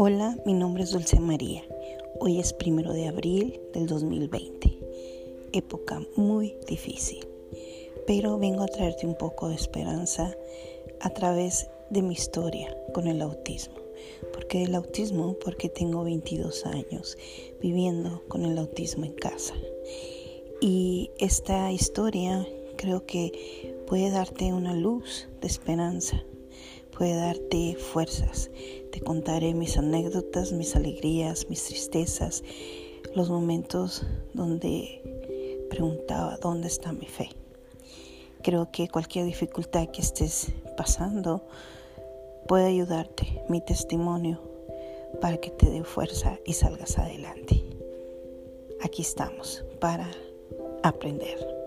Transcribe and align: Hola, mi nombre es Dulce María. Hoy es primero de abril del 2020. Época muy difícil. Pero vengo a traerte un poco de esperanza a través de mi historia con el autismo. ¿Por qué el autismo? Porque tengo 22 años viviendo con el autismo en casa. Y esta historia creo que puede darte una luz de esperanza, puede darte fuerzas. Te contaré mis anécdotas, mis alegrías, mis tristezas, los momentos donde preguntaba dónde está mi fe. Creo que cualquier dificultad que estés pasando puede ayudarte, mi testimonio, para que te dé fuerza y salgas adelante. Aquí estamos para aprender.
Hola, 0.00 0.38
mi 0.46 0.54
nombre 0.54 0.84
es 0.84 0.92
Dulce 0.92 1.18
María. 1.18 1.64
Hoy 2.20 2.38
es 2.38 2.52
primero 2.52 2.92
de 2.92 3.08
abril 3.08 3.60
del 3.74 3.88
2020. 3.88 4.78
Época 5.52 6.00
muy 6.14 6.54
difícil. 6.68 7.26
Pero 8.06 8.38
vengo 8.38 8.62
a 8.62 8.68
traerte 8.68 9.08
un 9.08 9.16
poco 9.16 9.48
de 9.48 9.56
esperanza 9.56 10.36
a 11.00 11.10
través 11.10 11.68
de 11.90 12.02
mi 12.02 12.14
historia 12.14 12.76
con 12.94 13.08
el 13.08 13.20
autismo. 13.20 13.74
¿Por 14.32 14.46
qué 14.46 14.62
el 14.62 14.76
autismo? 14.76 15.34
Porque 15.44 15.68
tengo 15.68 16.04
22 16.04 16.64
años 16.66 17.18
viviendo 17.60 18.22
con 18.28 18.44
el 18.44 18.56
autismo 18.56 19.04
en 19.04 19.14
casa. 19.14 19.54
Y 20.60 21.10
esta 21.18 21.72
historia 21.72 22.46
creo 22.76 23.04
que 23.04 23.82
puede 23.88 24.10
darte 24.10 24.52
una 24.52 24.74
luz 24.74 25.28
de 25.40 25.48
esperanza, 25.48 26.22
puede 26.96 27.14
darte 27.14 27.76
fuerzas. 27.76 28.50
Te 28.92 29.00
contaré 29.00 29.54
mis 29.54 29.76
anécdotas, 29.76 30.52
mis 30.52 30.76
alegrías, 30.76 31.48
mis 31.48 31.64
tristezas, 31.64 32.42
los 33.14 33.30
momentos 33.30 34.04
donde 34.34 35.02
preguntaba 35.70 36.38
dónde 36.38 36.68
está 36.68 36.92
mi 36.92 37.06
fe. 37.06 37.30
Creo 38.42 38.70
que 38.70 38.88
cualquier 38.88 39.24
dificultad 39.24 39.88
que 39.88 40.00
estés 40.00 40.52
pasando 40.76 41.42
puede 42.46 42.66
ayudarte, 42.66 43.42
mi 43.48 43.60
testimonio, 43.60 44.40
para 45.20 45.38
que 45.38 45.50
te 45.50 45.68
dé 45.68 45.84
fuerza 45.84 46.38
y 46.44 46.52
salgas 46.52 46.98
adelante. 46.98 47.64
Aquí 48.82 49.02
estamos 49.02 49.64
para 49.80 50.08
aprender. 50.82 51.57